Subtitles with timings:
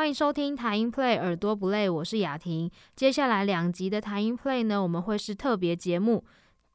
[0.00, 2.70] 欢迎收听台音 Play，耳朵不累，我是雅婷。
[2.96, 6.24] 接下来两集的台音 Play 呢，我们会是特别节目，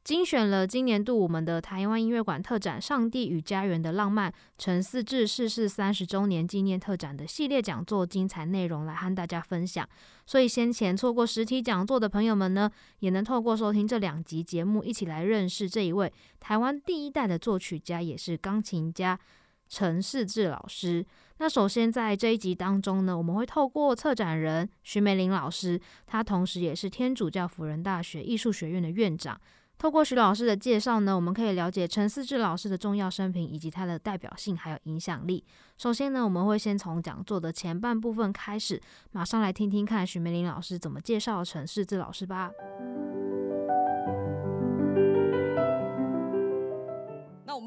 [0.04, 9.90] 精选了今年度我们的台湾音乐馆特展《上帝与家园的浪漫》陈四志逝世三十周年纪念特展的系列讲座精彩内容来和大家分享。
[10.28, 12.70] 所以先前错过实体讲座的朋友们呢，
[13.00, 19.20] 也能透过收听这两集节目，一起来认识这一位台湾第一代的作曲家，也是钢琴家。
[19.68, 21.06] 陈世志老师，
[21.38, 29.40] 那首先在这一集当中呢，我们会透过策展人徐美玲老师，她同时也是天主教辅仁大学艺术学院的院长。
[29.78, 35.44] 透过徐老师的介绍呢，我们可以了解陈世志老师的重要生平以及他的代表性还有影响力。
[35.78, 42.50] 首先呢，我们会先从讲座的前半部分开始，马上来听听看徐梅玲老师怎么介绍陈世志老师吧。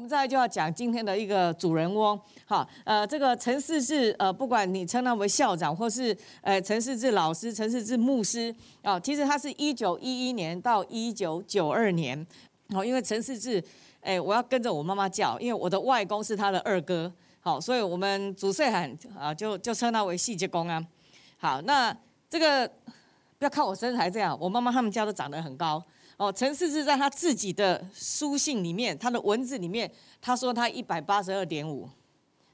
[0.09, 12.25] 再就要讲今天的一个主人翁，好，呃，这个陈世志，呃，不管你称他为校长，或是呃陈世志老师、陈世志牧师，啊，其实他是一九一一年到一九九二年，
[12.73, 13.63] 好，因为陈世志，
[14.01, 20.83] 哎，我要跟着我妈妈叫，因为我的外公是他的二哥，好，所以我们祖岁喊啊，就就称他为细节公啊，
[21.37, 21.95] 好，那
[22.27, 22.67] 这个
[23.37, 25.83] 不要看我身材这样，我妈妈他们家都长得很高。
[26.19, 29.89] 哦，陈世志在他自己的书信里面，他的文字里面，
[30.19, 31.87] 他说他一百八十二点五，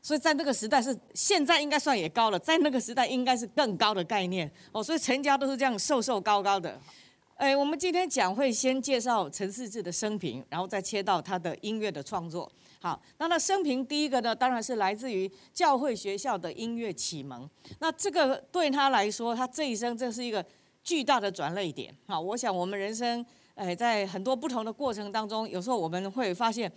[0.03, 4.49] 所以在那个时代是现在应该算也高了，在那个时代应该是更高的概念。
[4.71, 6.79] 哦，所以陈家都是这样瘦瘦高高的。
[7.37, 12.47] 哎，我们今天讲会先介绍陈世志的生平，然后再切到他的音乐的创作。
[12.79, 17.49] 好，那他生平第一个呢，当然是来自于教会学校的音乐启蒙。
[17.79, 20.45] 那这个对他来说，他这一生这是一个
[20.83, 21.91] 巨大的转捩点。
[22.05, 23.25] 好，我想我们人生。
[23.55, 26.71] 哎，在很多不同的过程当中，有时候我们会发现，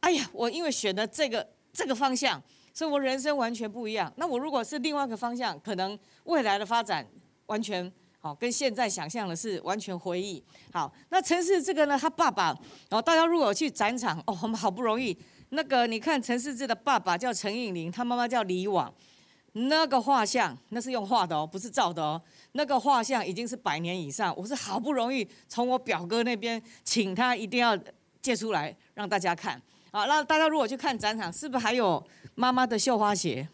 [0.00, 4.12] 哎呀，我因为选的这个这个方向，所以我人生完全不一样。
[4.16, 7.06] 那我如果是另外一个方向，可能未来的发展
[7.46, 10.42] 完全好，跟现在想象的是完全回忆。
[10.72, 12.46] 好，那陈氏这个呢，他爸爸，
[12.88, 15.16] 然后大家如果去展场，哦，我们好不容易，
[15.50, 18.92] 那个你看陈世志的爸爸叫陈应林，他妈妈叫李网。
[19.58, 22.20] 那个画像，那是用画的哦，不是照的哦。
[22.52, 27.78] 那个画像已经是百年以上，我是好不容易从我表哥那边请他一定要
[28.20, 29.60] 借出来让大家看。
[29.90, 33.48] 好，那大家如果去看展场，是不是还有妈妈的绣花鞋？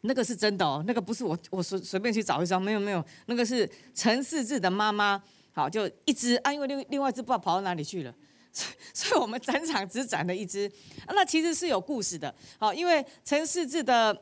[0.00, 5.22] 那个是真的哦，那个不是我我随随便去找一张，没有没有，那个是陈世志的妈妈。
[5.52, 8.12] 好，就一只啊，因为另另外一只不知道跑到哪里去了，
[8.92, 10.68] 所以我们展场只展了一只。
[11.06, 12.34] 那其实是有故事的。
[12.58, 14.20] 好，因为陈世志的。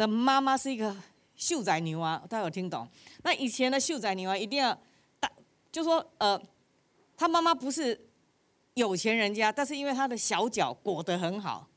[0.00, 0.96] 的妈妈是一个
[1.36, 2.88] 秀仔牛啊，大家有听懂？
[3.22, 4.74] 那以前的秀仔牛啊，一定要
[5.20, 5.30] 大，
[5.70, 6.40] 就说呃，
[7.18, 8.08] 他妈妈不是
[8.72, 11.68] 有钱人家，但是因为他的小脚裹得很好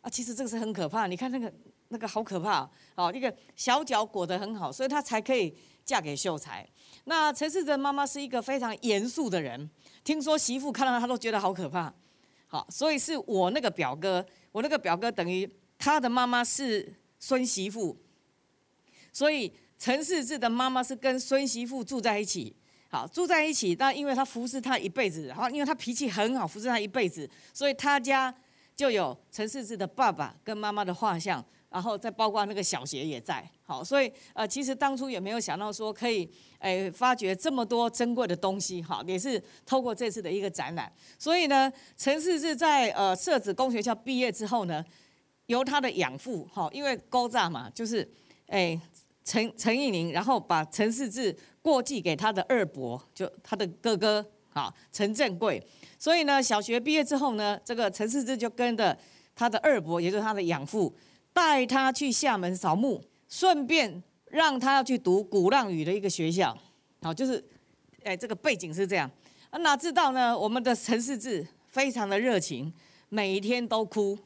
[0.00, 1.08] 啊，其实这个是很可怕。
[1.08, 1.52] 你看那个
[1.88, 5.52] 那个好可怕哦，一个小脚裹得很好，所以她才可以
[5.84, 6.64] 嫁给秀才。
[7.06, 9.68] 那陈世哲妈妈是一个非常严肃的人，
[10.04, 11.92] 听说媳妇看到他都觉得好可怕。
[12.46, 16.94] 好，所以是我那个表哥，我那个表哥等于他的妈妈是。
[17.26, 17.96] 孙媳妇，
[19.12, 22.54] 所以陈世志的妈妈是跟孙媳妇住在一起，
[22.88, 23.74] 好住在一起。
[23.74, 28.32] 但因为他服侍他一辈子，然后因为他脾气很好，服侍他一辈子，所以他家
[28.76, 33.44] 就有陈世志的爸爸跟妈妈的画像，然后再包括那个小鞋也在。
[33.64, 40.92] 好，所以呃，其实当初也没有想到说可以诶发掘这么多珍贵的东西，哈，也是透过这次的一个展览。
[41.18, 44.84] 所以呢，陈世志在呃社子工学校毕业之后呢。
[45.46, 48.08] 由他的养父，哈，因为勾诈嘛，就是，
[48.46, 48.80] 哎，
[49.24, 55.62] 陈陈义宁，然后把陈世志过继给他的二伯，就他的哥哥，哈，陈正贵。
[55.98, 58.96] 所以呢，小学毕业之后呢，这个陈世志就跟着
[59.34, 60.94] 他的二伯，也就是他的养父，
[61.32, 66.56] 带他去厦门扫墓，顺便让他要去读鼓浪屿的一个学校，
[67.02, 67.42] 好，就是，
[68.02, 69.10] 哎，这个背景是这样。
[69.50, 70.36] 啊，哪知道呢？
[70.36, 72.72] 我们的陈世志非常的热情，
[73.08, 74.18] 每一天都哭。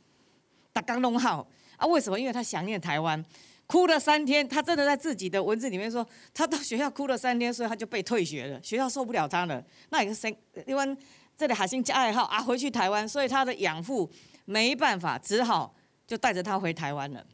[0.81, 1.47] 打刚弄好
[1.77, 1.87] 啊？
[1.87, 2.19] 为什么？
[2.19, 3.23] 因为他想念台湾，
[3.67, 4.49] 哭了三天。
[4.49, 8.63] 他真的在自己的文字里面说，他到学校哭了三天，所以他就被退学了。
[8.63, 9.63] 学校受不了他了。
[9.91, 10.35] 那也是生
[10.67, 10.97] 因为
[11.37, 14.11] 这里海星加爱好啊，回去台湾，所以他的养父
[14.45, 15.75] 没办法，只好
[16.07, 17.25] 就带着他回台湾了。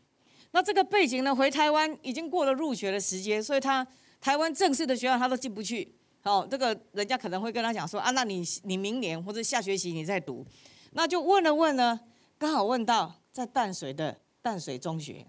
[0.52, 1.34] 那这个背景呢？
[1.34, 3.86] 回台湾已经过了入学的时间，所以他
[4.20, 5.94] 台湾正式的学校他都进不去。
[6.22, 10.46] 好，这个人家可能会跟他讲说啊，那你你明年或者下学期你再读。
[10.92, 12.00] 那就问了问呢，
[12.38, 13.14] 刚好问到。
[13.36, 15.22] 在淡水的淡水中学，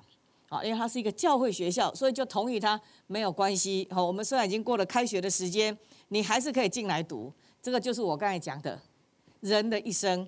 [0.47, 3.85] 啊，因为它是一个教会学校，所以就同意他没有关系。
[3.91, 5.77] 好，我们虽然已经过了开学的时间，
[6.07, 7.33] 你还是可以进来读。
[7.61, 8.81] 这个就是我刚才讲的，
[9.41, 10.25] 人的一生，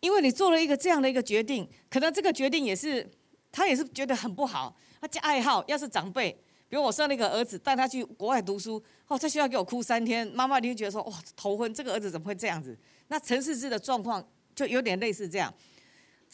[0.00, 3.10] 因为你做了一个这样的一个决定，可能这个决定也是
[3.50, 4.76] 他也是觉得很不好。
[5.00, 6.30] 他加爱好，要是长辈，
[6.68, 12.76] 比如我生了一个儿子，带他去国外读书，哦，在学校给我哭三天，妈妈你就觉得说，哇，头昏，这个儿子怎么会这样子？
[13.08, 14.22] 那陈世志的状况
[14.54, 15.52] 就有点类似这样，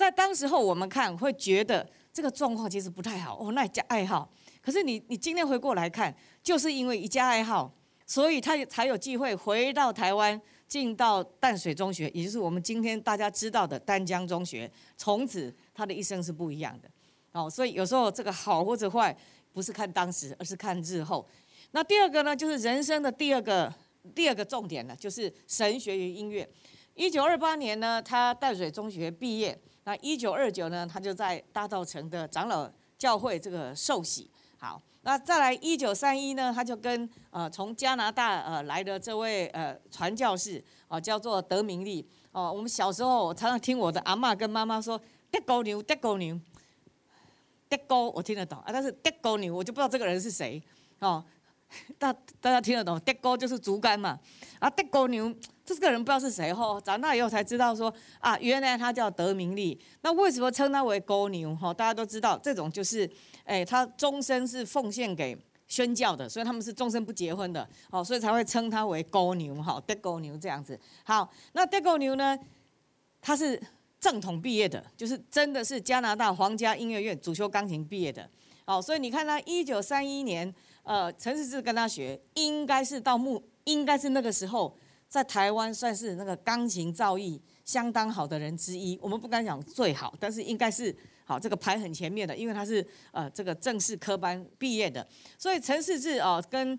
[0.00, 4.26] 在当时候我们看会觉得这个状况其实不太好，哦，那家爱好，
[4.62, 7.70] 可是你你今天回过来看，就是因为一家爱好，
[8.06, 10.40] 所以他才有机会回到台湾。
[10.70, 16.88] 进到淡水中学，也就是我们今天大家知道的丹江中学，从此他的一生是不一样的。
[17.32, 19.12] 哦，所以有时候这个好或者坏，
[19.52, 21.26] 不是看当时，而是看日后。
[21.72, 23.74] 那第二个呢，就是人生的第二个
[24.14, 26.48] 第二个重点呢，就是神学与音乐。
[26.94, 29.60] 一九二八年呢，他淡水中学毕业。
[29.84, 34.30] 那一九二九呢，他就在大道城的长老教会这个受洗。
[34.58, 34.80] 好。
[35.02, 42.52] 那再来一九三一呢，他就跟呃从加拿大呃来的这位呃传教士哦，叫做德明利哦。
[42.52, 45.00] 我们小时候常常听我的阿妈跟妈妈说
[45.32, 46.38] “德高牛，德高牛，
[47.66, 48.66] 德高”，我听得懂啊。
[48.70, 50.62] 但是“德高牛”我就不知道这个人是谁
[50.98, 51.24] 哦。
[51.98, 54.20] 大大家听得懂“德高”就是竹竿嘛
[54.58, 55.34] 啊，“德高牛”
[55.74, 56.80] 这个人不知道是谁哈。
[56.80, 59.78] 长大以后才知道说啊，原来他叫德明利。
[60.02, 61.54] 那为什么称他为高牛？
[61.56, 63.08] 哈，大家都知道这种就是。
[63.44, 65.36] 哎，他终身是奉献给
[65.66, 70.78] 宣教的，所以他们是终身不结婚的，哦，所以才会称他为高牛哈，德高牛这样子。
[71.02, 72.38] 好，那德高牛呢，
[73.20, 73.60] 他是
[73.98, 78.28] 正统毕业的，就是真的是加拿大皇家音乐院主修钢琴毕业的，
[78.66, 84.72] 哦，所以你看他一九三一年，呃，陈世志跟他学，应该是到目，应该是那个时候
[85.10, 90.96] 在台湾算是那个钢琴造诣相当好的人之一，我们不敢讲最好，但是应该是。
[91.22, 95.06] 好，这个排很前面的，因为他是呃这个正式科班毕业的，
[95.38, 96.76] 所以陈世志哦跟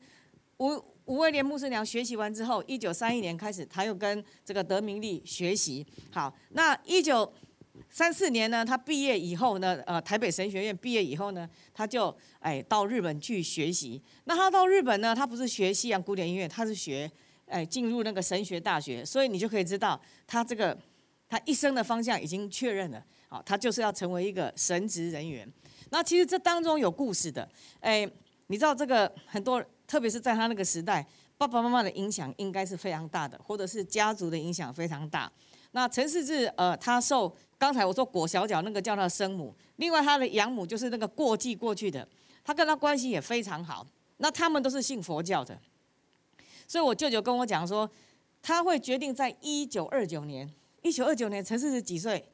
[0.57, 0.71] 吴
[1.05, 5.87] 吴威廉牧师娘学习完之后，一九三一年开始，他又跟这个德明利学习。
[6.11, 7.31] 好，那一九
[7.89, 14.01] 三四年呢，他毕业以后呢，呃台北神学院毕业以后呢，他就哎到日本去学习。
[14.25, 17.09] 那他到日本呢，他不是学西洋古典音乐，他是学
[17.51, 20.77] 哎进入那个神学大学，所以你就可以知道他这个
[21.27, 23.03] 他一生的方向已经确认了。
[23.27, 25.47] 好，他就是要成为一个神职人员。
[25.89, 27.47] 那其实这当中有故事的，
[27.79, 28.09] 哎，
[28.47, 31.05] 你知道这个很多，特别是在他那个时代，
[31.37, 35.31] 爸爸妈妈的影响应该是非常大的，或者是家族的影响非常大。
[35.71, 42.05] 那陈世志，呃，他受刚才我说裹小脚那个叫他生母，另外他的养母就是那个过继过去的，
[42.43, 43.87] 他跟他关系也非常好。
[44.17, 45.57] 那他们都是信佛教的，
[46.71, 47.89] 所以我舅舅跟我讲说，
[48.41, 50.49] 他会决定在一九二九年，
[50.83, 52.25] 一九二九年陈世志几岁？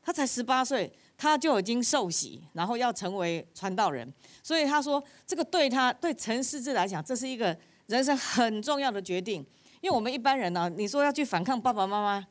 [0.00, 4.10] 他才十八岁，他就已经受洗，然后要成为传道人。
[4.42, 7.54] 所以他说，这个对他对陈世志来讲，这是一个
[7.88, 9.44] 人生很重要的决定。
[9.82, 12.26] 因为我们一般人呢，你说要去反抗爸爸妈妈，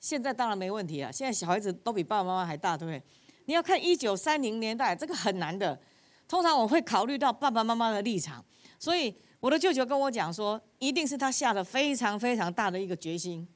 [0.00, 1.12] 现在当然没问题啊。
[1.12, 3.02] 现在小孩子都比爸爸妈妈还大，对不对？
[3.44, 5.78] 你要看一九三零年代，这个很难的。
[6.26, 8.42] 通常我会考虑到爸爸妈妈的立场，
[8.78, 13.46] 所以我的舅舅跟我讲说，一定是他下了非常非常大的一个决心，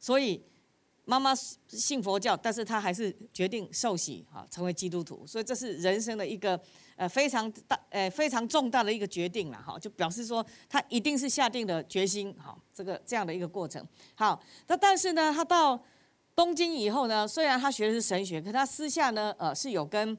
[0.00, 0.42] 所以。
[1.08, 1.32] 妈妈
[1.68, 5.24] 信佛教，但是他还是决定受洗，哈，成为基督徒。
[5.24, 6.60] 所以这是人生的一个
[6.96, 13.86] 呃非常大呃非常重大的一个决定了，哈，就表示说他一定是下定了决心，哈，这个这样的一个过程。
[14.16, 15.80] 好，那但是呢，他到
[16.34, 20.18] 东京以后呢，虽然他学的是神学，可他私下呢，呃，是有跟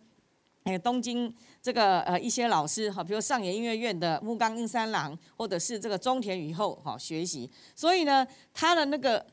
[0.64, 1.36] 哎东京
[1.68, 7.52] 这个呃一些老师，哈，比如上野音乐院的木冈英三郎，或者是这个中田雨后，哈，学习。
[7.76, 9.26] 所以呢，他的那个。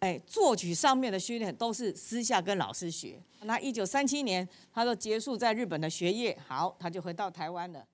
[0.00, 3.20] 哎，作曲上面的训练都是私下跟老师学。
[3.42, 7.84] 那一九三七年，他就结束在日本的学业，好，他就回到台湾了。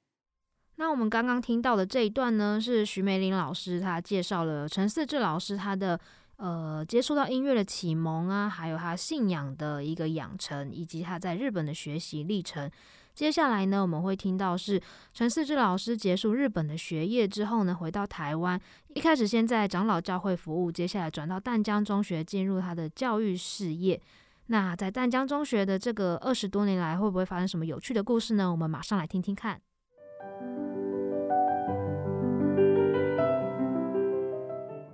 [0.77, 5.99] 那我们刚刚听到的这一段呢，是徐梅林老师他介绍了陈四志老师他的
[6.37, 12.71] 呃接触到音乐的启蒙啊，还有他信仰的一个养成，以及他在日本的学习历程。
[13.15, 18.61] 接下来呢，我们会听到是陈四志老师结束日本的学业之后呢，回到台湾。
[18.89, 24.01] 一开始先在长老教会服务，接下来转到淡江中学进入他的教育事业。
[24.49, 28.51] 那在淡江中学的这个二十多年来，会不会发生什么有趣的故事呢？
[28.51, 29.61] 我们马上来听听看。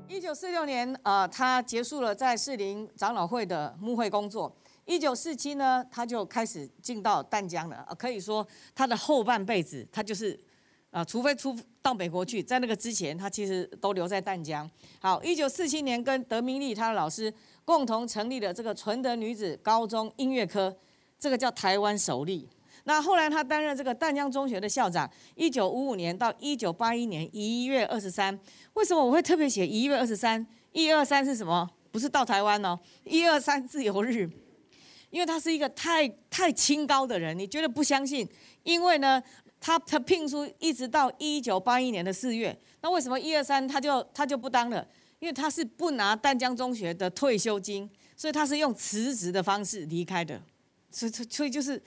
[0.07, 4.55] 一九四六年，呃，他结束了在士林长老会的牧会工作。
[4.91, 7.87] 一九四七呢，他就开始进到淡江了。
[7.97, 8.45] 可以说
[8.75, 10.37] 他的后半辈子，他就是，
[10.91, 14.69] 啊，除非出到美国去，在那个之前，他其实都留在淡江。
[15.01, 17.33] 好，一九四七年跟德明利他的老师
[17.65, 20.77] 共同成立了这个纯德女子高中音乐科，
[21.21, 22.49] 这个叫台湾首例。
[22.83, 25.09] 那后来他担任这个淡江中学的校长。
[25.37, 28.37] 一九五五年到一九八一年一月二十三，
[28.73, 30.45] 为什么我会特别写一月二十三？
[30.73, 31.71] 一二三是什么？
[31.93, 34.29] 不是到台湾哦，一二三自由日。
[35.11, 38.27] 因为他是一个太太清高的人，你觉得不相信
[38.63, 39.23] 因为呢，
[39.61, 44.87] 他他聘书一直到一九八一年的四月，那为什么一二三他就他就不当了？
[45.19, 50.41] 因为他是不拿淡江中学的退休金，所以他是用辞职的方式离开的。
[50.91, 51.83] 所以所以就是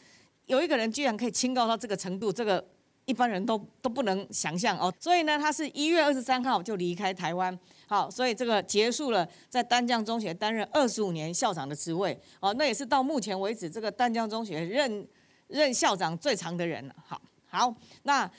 [0.46, 2.64] 有一个人居然可以清高到这个程度，这个
[3.06, 4.94] 一般人都都不能想象哦。
[5.00, 7.58] 所以呢，他是一月二十三号就离开台湾。
[7.88, 15.08] 好，所以这个结束了在丹江中学担任二十五年校长的职位，哦，那也是到目前为止这个丹江中学任
[15.48, 16.96] 任校长最长的人了。
[17.06, 18.30] 好，好，那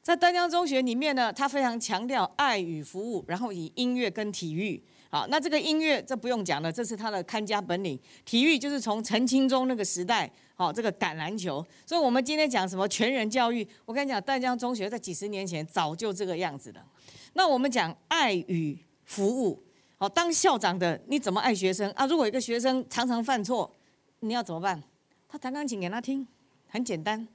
[0.00, 4.82] 在丹江中学里面呢，他非常强调爱与服务，然后以音乐跟体育。
[5.10, 7.98] 好，那这个音乐这不用讲了，这是他的看家本领。
[8.24, 11.64] 体育就是从陈清中那个时代，好，这个橄榄球。
[11.84, 16.82] 所以我们今天讲什么全人教育，我跟你讲，淡江中学在几十年前早就这个样子的。
[17.34, 19.62] 那我们讲爱与服务，
[19.98, 22.06] 好，当校长的你怎么爱学生啊？
[22.06, 23.70] 如果一个学生常常犯错，
[24.20, 24.82] 你要怎么办？
[25.28, 26.26] 他弹钢琴给他听，
[26.68, 27.28] 很简单，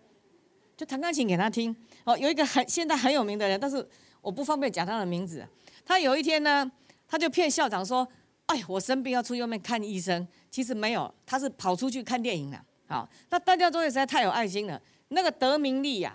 [0.76, 1.76] 就弹钢琴给他听。
[2.06, 3.88] 哦，有一个很现在很有名的人，但是
[4.22, 5.48] 我不方便讲他的名字。
[5.86, 6.70] 他有一天呢，
[7.08, 8.08] 他就骗校长说
[8.48, 12.66] ：“哎，我生病要出去外面看医生。”其实没有，他是跑出去看电影了。
[12.92, 14.80] 好，那大家作业实在太有爱心了。
[15.08, 16.14] 那个得明利呀，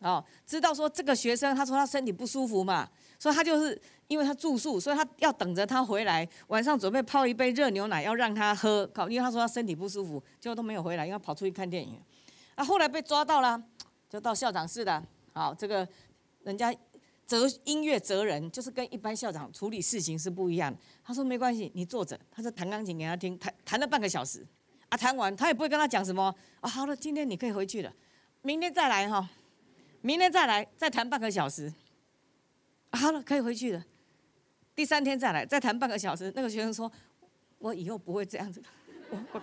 [0.00, 2.86] 哦，知道说这个学生，他说他身体不舒服嘛。
[3.18, 8.86] 所以他就是因为他住宿，所以他要等着他回来，晚上准备泡一杯热牛奶要让他喝。
[8.94, 12.00] 靠因为他说他身体不舒服，结果都没有回来，因为跑出去看电影。
[12.54, 13.60] 啊，后来被抓到了，
[14.08, 15.02] 就到校长室的。
[15.32, 15.86] 好，这个
[16.44, 16.72] 人家
[17.26, 20.78] 责音乐责人，就是跟一般校长处理事情是不一样的。
[21.02, 22.16] 他说没关系，你坐着。
[22.30, 24.46] 他说弹钢琴给他听，弹弹了半个小时。
[24.88, 26.34] 啊，弹完他也不会跟他讲什么。
[26.60, 27.92] 啊，好了，今天你可以回去了，
[28.42, 29.28] 明天再来哈，
[30.00, 31.72] 明天再来再弹半个小时。
[32.92, 33.84] 好了，可以回去了。
[34.74, 36.32] 第三天再来，再谈半个小时。
[36.34, 36.90] 那个学生说
[37.58, 38.62] ：“我以后不会这样子。
[39.10, 39.42] ”我我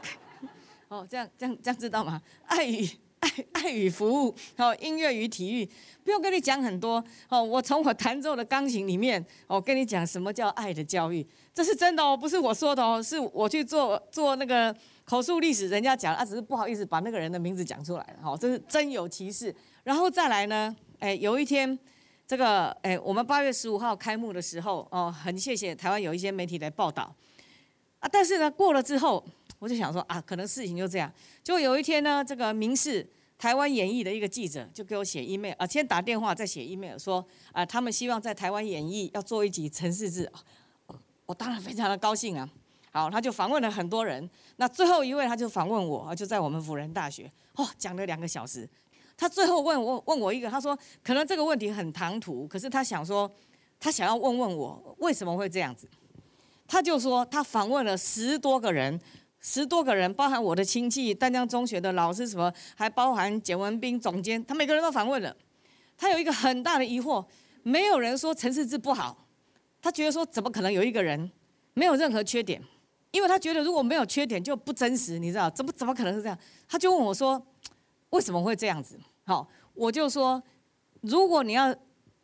[0.88, 2.22] 哦，这样这样这样知道吗？
[2.46, 2.88] 爱与
[3.20, 5.70] 爱爱与服务，哦，音乐与体育，
[6.04, 7.04] 不用跟你讲很多。
[7.28, 14.76] 哦，我从我弹奏的钢琴里面，我跟你讲什么叫爱的教育，这是真的哦，不是我说的哦，是我去做做那个
[15.06, 18.20] 口述历史，人家讲，啊，只是不好意思把那个人的名字讲出来了。
[18.24, 19.56] 哦，这是真有其事。
[19.84, 21.78] 然后再来呢，哎，有一天。
[22.28, 27.16] 这个诶，我们八月十五号开幕的时候，哦，很谢谢台湾有一些媒体来报道，
[28.00, 29.24] 啊，但是呢，过了之后，
[29.60, 31.14] 我就想说啊，可能事情就这样。
[31.44, 33.08] 就有一天呢，这个民事
[33.38, 40.28] 台湾演艺的一个记者就给我写 email，啊，先打电话再写 email 说，啊，他们希望在台湾演艺要做一集陈世志，
[41.28, 42.50] 我当然非常的高兴啊。
[42.96, 48.66] 好，他就访问了很多人，那最后一位他就访问我，就在我们辅仁大学，哦，讲了两个小时。
[49.18, 53.30] 他最后问我问我一个，他说可能这个问题很唐突，可是他想说，
[53.82, 55.90] 他想要问问我为什么会这样子。
[56.66, 58.98] 他就说他访问了十多个人，
[59.42, 65.36] 十多个人，包含我的亲戚、丹江中学的老师什么，还包含简文斌总监，他每个人都访问了。
[65.98, 67.26] 他有一个很大的疑惑，
[67.62, 69.28] 没有人说陈世志不好，
[69.82, 71.30] 他觉得说怎么可能有一个人
[71.74, 72.62] 没有任何缺点？
[73.16, 76.38] 因为他觉得如果没有缺点就不真实，你知道怎么怎么可能是这样？
[76.68, 77.42] 他就问我说。
[78.12, 78.98] 为什么会这样子？
[79.26, 80.42] 好，我就说，
[81.02, 81.76] 如果你要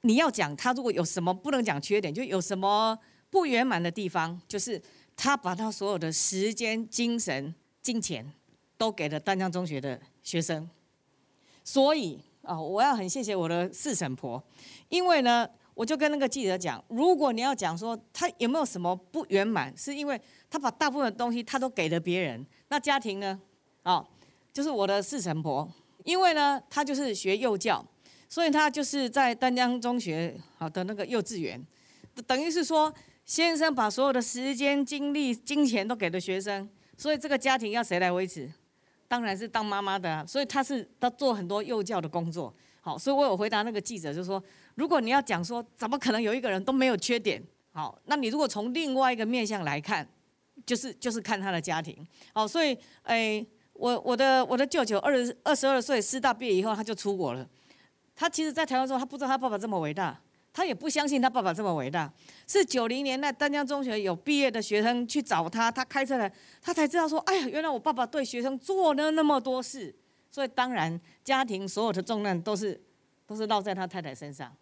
[0.02, 2.98] 你要讲他如果有什么不能讲缺点，就有什么
[3.30, 4.82] 不圆满的地方，就是
[5.18, 8.32] 他把他所有的时间、精神、金钱
[8.78, 10.70] 都给了丹江中学的学生。
[11.66, 14.42] 所以啊，我要很谢谢我的四婶婆，
[14.88, 20.22] 因为呢，我就跟那个记者讲，如果你要讲说他有没有什么不圆满，是因为
[20.52, 23.42] 他把大部分东西他都给了别人，那家庭呢？
[23.82, 24.06] 啊，
[24.54, 25.68] 就是我的四婶婆。
[26.04, 27.86] 因为呢，她就是学幼教，
[28.28, 31.64] 所以她就是在丹江中学好的那个幼稚园，
[32.26, 32.92] 等于是说，
[33.24, 36.68] 先生把所有的时间、精力、金钱都给了学生，
[36.98, 38.52] 所以这个家庭要谁来维持？
[39.08, 42.52] 当然是当妈妈的，所以他是他做很多幼教的工作。
[42.82, 44.44] 好，所以我有回答那个记者，就说，
[44.74, 47.40] 如果你要讲说，怎么可能有一个人都没有缺点？
[47.74, 50.08] 好，那你如果从另外一个面向来看，
[50.66, 52.06] 就是就是看他的家庭。
[52.34, 53.46] 好，所以诶。
[53.74, 57.50] 我我的我的舅舅二十二十二岁师大毕业以后他就出国了，
[58.16, 60.22] 他其实，在台湾时候他不知道他爸爸这么伟大，
[60.54, 62.12] 他也不相信他爸爸这么伟大。
[62.46, 66.32] 是九零年代丹江中学有毕业的学生去找他，他开车来，
[66.62, 69.96] 他才知道说，哎呀，原来我爸爸对学生做了那么多事。
[70.30, 72.80] 所以当然家庭所有的重担都是
[73.26, 74.56] 都是落在他太太身上。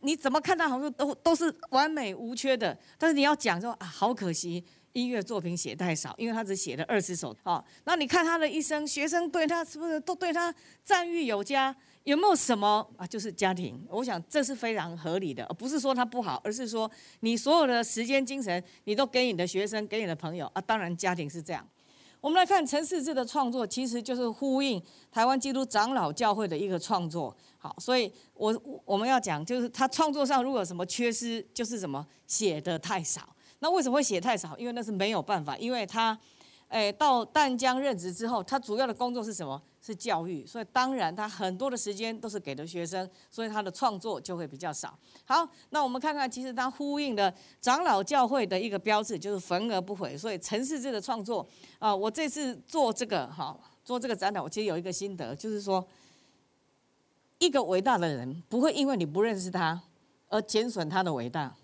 [0.00, 4.64] 你怎么看他好像都都是完美无缺的，但是你要讲说啊，好可惜。
[4.92, 7.36] 音乐作品写太少，因为他只写了二十首。
[7.42, 11.74] 哦，那你看他的一生，学生对他是不是都对他赞誉有加？
[12.04, 13.06] 有没有什么啊？
[13.06, 16.90] 就是家庭，我想这是非常合理的，不是说他不好，而是说
[17.20, 20.60] 你所有的时间、精神，你都给你的学生，给你的朋友啊。
[20.62, 21.66] 当然，家庭是这样。
[22.20, 27.36] 我们来看陈世志的创作，其实就是呼应台湾基督长老教会的一个创作。
[27.58, 33.28] 好，所以我我们要讲，就是他创作上如果有什么缺失，就是什么写的太少。
[33.60, 34.56] 那为什么会写太少？
[34.58, 36.18] 因为那是没有办法，因为他，
[36.68, 39.60] 诶，到淡江任职之后，他主要的工作是什么？
[39.80, 44.92] 是教育，所以当然他很多的时间都是给的学生，所以他的创作就会比较少。
[45.24, 50.18] 好，那我们看看，其实他呼应的长老教会的一个标志就是焚而不毁。
[50.18, 51.46] 所以陈世志的创作
[51.78, 55.86] 啊，我这次做这个哈，做这个展览，我其实有一个心得，就是说，
[57.38, 59.80] 一个伟大的人不会因为你不认识他
[60.28, 61.54] 而减损他的伟大。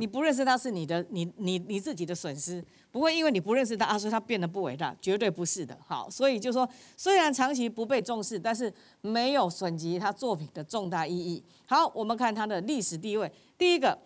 [0.00, 5.76] 你不认识他是你的，你你你自己的损失，不会因为你不认识他啊，所以他变得不伟大，绝对不是的。
[5.84, 11.42] 好，所以就说，虽然长期不被重视，但是没有损及他作品的重大意义。
[11.66, 13.30] 好，我们看他的历史地位。
[13.58, 13.98] 第一个，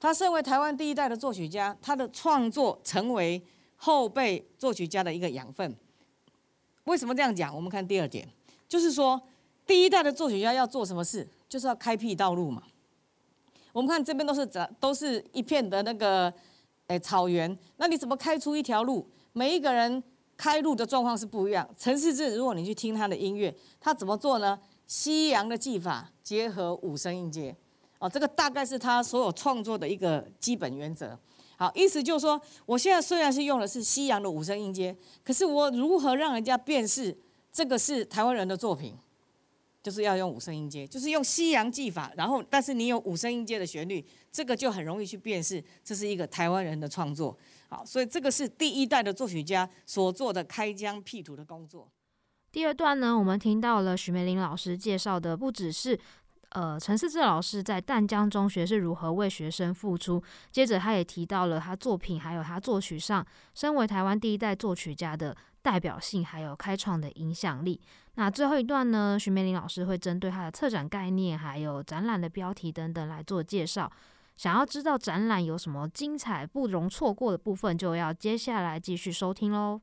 [0.00, 3.42] 他身为台湾第一代的作曲家，他的创作成为
[3.76, 5.76] 后辈作曲家的一个养分。
[6.84, 7.54] 为什么这样讲？
[7.54, 8.26] 我们看第二点，
[8.66, 9.20] 就是说，
[9.66, 12.62] 第一代的作曲家要做什么事，就是要开辟道路嘛。
[13.74, 16.32] 我们看这边都是怎，都是一片的那个，
[16.86, 17.58] 诶草原。
[17.76, 19.04] 那你怎么开出一条路？
[19.32, 20.00] 每一个人
[20.36, 21.68] 开路的状况是不一样。
[21.76, 24.56] 陈世志，如果你去听他的音乐，他怎么做呢？
[24.86, 27.56] 西洋的技法结合五声音阶，
[27.98, 31.18] 哦，这个大概是他所有创作的一个基本原则。
[31.56, 37.16] 好，意思就是说，我现在虽然是用的是西洋的五声音阶，可是我如何让人家辨识
[37.52, 38.94] 这个是台湾人的作品？
[39.84, 47.36] 就是要用五声音阶，就是用西洋技法，然后但是你有五声音阶的旋律，这个就很容易去辨识这是一个台湾人的创作。
[47.68, 51.86] 好，所以这个是第一代的作曲家所做的开疆辟土的工作。
[52.50, 56.00] 第二段呢，我们听到了许梅玲老师介绍的，不只是
[56.54, 67.80] 呃陈思志老师在淡江中学是如何为学生付出，接着他也提到了他作品还有他作曲上，身为台湾第一代作曲家的代表性还有开创的影响力。
[68.14, 69.18] 那最后一段呢？
[69.18, 73.90] 徐美玲老师会针对他的策展概念，还有展览的标题等等来做介绍。
[74.36, 79.80] 想要知道展览有什么精彩、不容错过的部分，就要接下来继续收听喽。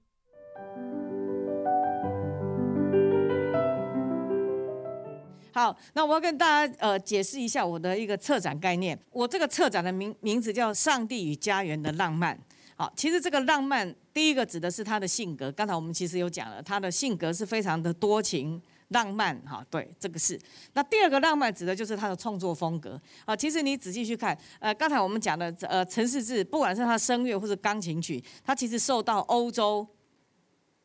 [5.53, 8.97] 好，那我要跟大家呃解释一下我的一个策展概念。
[9.11, 12.35] 我这个策展的名名字叫《上帝与家园的浪漫》。
[12.77, 15.51] 好，其实这个浪漫，第一个指的是他的性格。
[15.51, 19.39] 刚才我们其实有讲了，他的性格是非常的多情、浪漫。
[19.41, 20.39] 哈，对，这个是。
[20.73, 22.99] 那第二个浪漫指的就是他的创作风格。
[23.25, 29.87] 啊，其实你仔细去看，呃，刚才我们讲的，呃，陈世志，不管是他声乐或者钢琴曲，他其实受到欧洲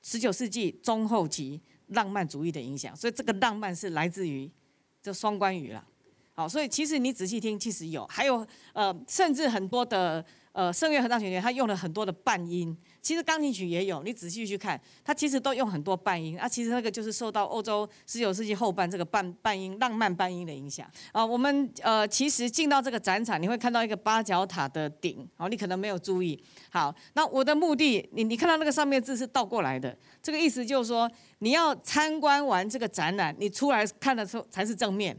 [0.03, 4.51] 十九世纪中后期浪漫主义的影响，所以这个浪漫是来自于
[5.03, 5.87] 这双关语了。
[6.35, 10.25] 好，所以其实你仔细听，其实有，还有呃，甚至很多的。
[10.57, 16.49] 呃，圣乐合唱曲里他用了很多的半音，其实钢琴曲也有，你仔细去看，它其实都用很多半音啊。
[16.49, 21.23] 其实那个就是受到欧洲十九世纪后半这个半半音浪漫半音的影响啊。
[21.23, 26.43] 我们呃，其实进到这个展场，你会看到一个八角塔的顶，好，你可能没有注意。
[26.71, 35.15] 好，那我的目的，你你看到那个上面字是倒过来的，这个意思就是说，你要参观完这个展览，你出来看的时候才是正面。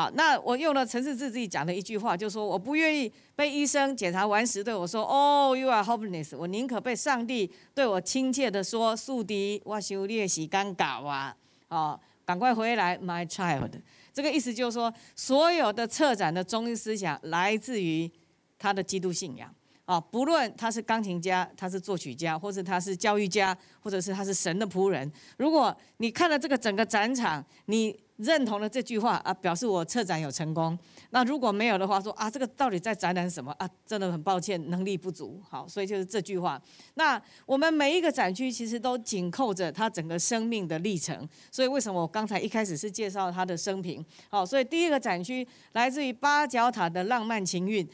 [0.00, 6.34] 好，那我用了陈世志自己讲的一句话，就说我不愿意被医生检查完时对我说，Oh, you are hopeless。
[6.34, 11.36] 我宁可被上帝对我亲切的说，宿敌，我修练习尴尬啊，
[11.68, 13.72] 哦，赶快回来，my child。
[14.10, 18.10] 这个意思就是说，所有的策展的中医思想来自于
[18.58, 25.12] 他的基督信仰啊，不论他是钢琴家，他是作曲家，或者他是教育家，或者是他是神的仆人。
[25.36, 30.78] 如果你看了这个整个展场，你认同了这句话啊，表示我策展有成功。
[31.10, 33.68] 那如果没有的话，说啊，这个到底在展览什么啊？
[33.86, 35.42] 真的很抱歉，能力不足。
[35.48, 36.60] 好，所以就是这句话。
[36.94, 41.28] 那我们每一个展区其实都紧扣着他整个生命的历程。
[41.50, 44.04] 所以为什么我刚才一开始是介绍他的生平？
[44.28, 47.88] 好，所以第一个展区来自于八角塔的浪漫情韵，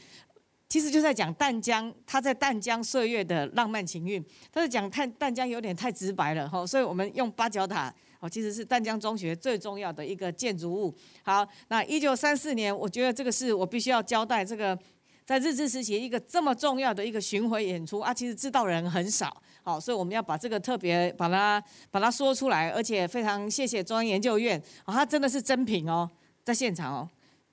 [0.67, 4.23] 其实就在讲淡江，他在淡江岁月的浪漫情韵。
[4.51, 7.93] 他是讲淡淡江有点太直白了哈，所以我们用八角塔。
[8.19, 10.93] 哦，其实是淡江中学最重要的一个建筑物。
[11.23, 14.43] 好，那一九三四年，我觉得这个是我必须要交代。
[14.43, 14.77] 这个
[15.25, 19.41] 在日治时期一个这么重要的一个巡回演出啊，其实知道人很少。
[19.63, 26.09] 好，所以我们要把这个特别把它把它说出来，而且非常谢谢中央研究院，哦，它真的是真品哦，
[26.43, 27.09] 在现场哦。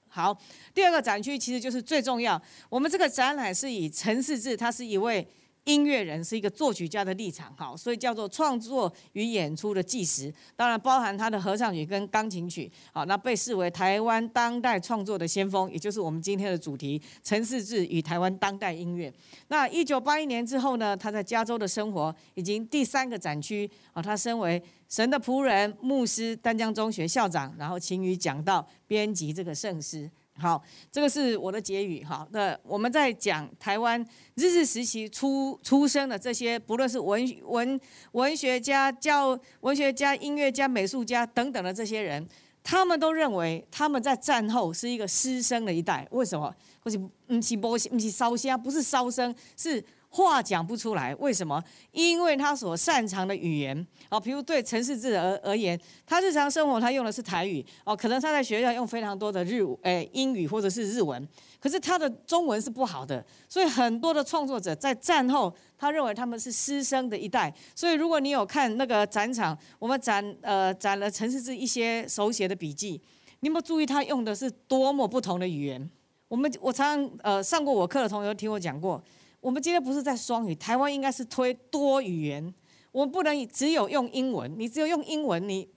[0.07, 0.39] 好，
[0.73, 2.41] 第二个展区其实就是最重要。
[2.69, 5.27] 我们这个展览是以陈世志，他是一位
[5.65, 19.13] 音乐人，是一个作曲家的立场，好，所以叫做创作与演出的纪实，当然包含他的合唱曲跟钢琴曲，好，那被视为台湾当代创作的先锋，也就是我们今天的主题——陈世志与台湾当代音乐。
[19.49, 30.11] 那一九八一年之后呢，他在加州的生活已经第三个展区，啊，他身为神的仆人、牧师、丹江中学校长，然后勤于讲道、编辑这个圣诗。
[30.37, 32.03] 好，这个是我的结语。
[32.03, 34.01] 哈，那我们在讲台湾
[34.35, 37.81] 日治时期出出生的这些，不论是文文
[38.13, 42.27] 文学家、教文学家、音乐家、美术家等等的这些人，
[42.65, 46.07] 他们都认为他们在战后是一个失声的一代。
[46.11, 46.53] 为什么？
[46.83, 47.41] 不是不
[47.79, 49.83] 是不是烧香，不是烧声，是。
[50.15, 51.61] 话讲不出来，为什么？
[51.91, 67.53] 因为他所擅长的语言，哦，比如对陈世志而而言，他日常生活他用的是台语，哦，可能他在学校用非常多的日，诶，英语或者是日文，可是他的中文是不好的，所以很多的创作者在战后，他认为他们是师生的一代。
[67.75, 73.01] 所以如果你有看那个展场，我们展呃展了陈世志一些手写的笔记，
[73.41, 75.91] 你有没有注意他用的是多么不同的语言？
[76.29, 79.03] 我们我常常呃上过我课的同学听我讲过。
[79.45, 82.55] 我们今天不是在双语，台湾应该是推多语言。
[82.91, 85.69] 我们不能只有用英文，你只有用英文，你，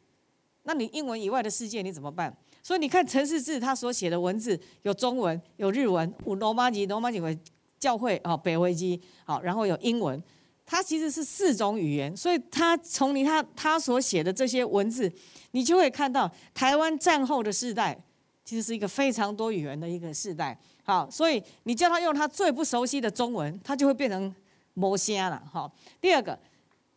[0.63, 2.34] 那你英文以外的世界你怎么办？
[2.63, 7.38] 所以你看陈世志他所写的文字，有中文，有日文，有罗马语，罗马语为
[7.77, 10.23] 教会啊，北维基好，然后有英文，
[10.65, 12.15] 它其实是四种语言。
[12.15, 15.12] 所以他从你他他所写的这些文字，
[15.51, 18.01] 你就会看到台湾战后的世代，
[18.45, 20.58] 其实是一个非常多语言的一个世代。
[20.88, 24.34] 好，所以你叫他用他最不熟悉的中文，他就会变成
[24.73, 25.39] 魔仙了。
[25.52, 26.39] 好，第二个，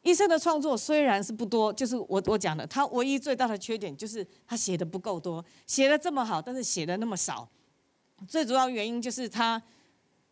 [0.03, 7.49] 医生的创作虽然是不多，就是我我讲的，他唯一最大的缺点就是他写的不够多，写的这么好，但是写的那么少，
[8.29, 9.61] 最主要原因就是他。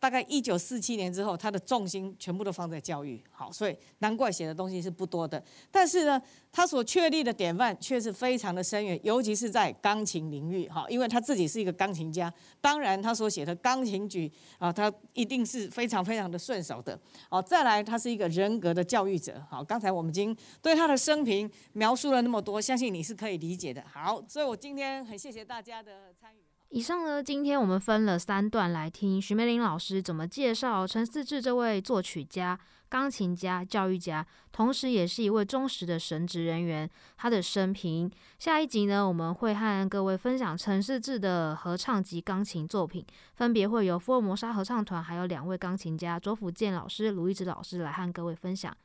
[0.01, 5.43] 大概一九四七年之后，他的重心全部都放在教育，好，所以难怪写的东西是不多的。
[5.71, 16.99] 但是呢，他所确立的典范却是非常的深远，尤其是在钢琴领域，哈，因为他自己是一个钢琴家，当然他所写的钢琴曲啊，他一定是非常非常的顺手的。
[17.29, 23.85] 好，再来，他是一个人格的教育者，好，刚才我们已经对他的生平描述了那么多，相信你是可以理解的。
[23.93, 26.48] 好，所以我今天很谢谢大家的参与。
[26.71, 38.11] 以上呢，今天我们分了三段来听徐梅玲老师怎么介绍陈思志这位作曲家、钢琴家、教育家，同时也是一位忠实的神职人员，他的生平。
[38.39, 43.03] 下一集呢，我们会和各位分享陈思志的合唱及钢琴作品，
[43.35, 48.77] 分别会由福尔摩沙合唱团还有两位钢琴家卓福建老师、卢一直老师来和各位分享。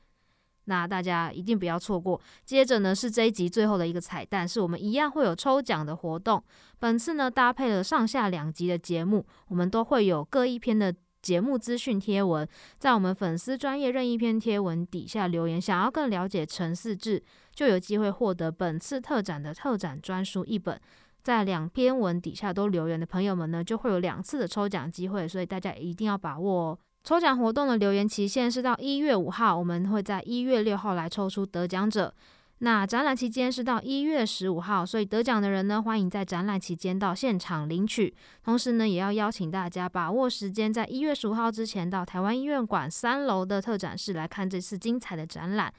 [0.65, 2.19] 那大家一定不要错过。
[2.45, 6.43] 接着呢，是这一集最后的一个彩蛋，是我们一样会有抽奖的活动。
[6.79, 12.47] 本次呢，搭配了上下两集的节目，我们都会有各一篇的节目资讯贴文，
[12.77, 17.23] 在我们粉丝专业任意篇贴文底下留言，想要更了解陈四志，
[17.53, 20.79] 就有机会获得本次特展的特展专书一本。
[21.21, 26.79] 在两篇文底下都留言的朋友们呢，就会有两次的抽奖机会，所以大家一定要把握哦。
[27.03, 32.13] 抽奖活动的留言期限是到一月五号，我们会在一月六号来抽出得奖者。
[32.59, 38.15] 那展览期间是到一月十五号，所以得奖的人呢，欢迎在展览期间到现场领取。
[38.45, 45.73] 同时呢，也要邀请大家把握时间，在一月十五号之前到台湾医院馆三楼的特展室来看这次精彩的展览。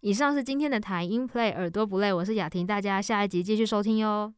[0.00, 4.32] 以上是今天的台音 play 耳朵不累，我是雅婷，大家下一集继续收听哟。